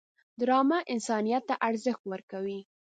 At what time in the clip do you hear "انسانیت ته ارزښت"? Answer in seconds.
0.93-2.03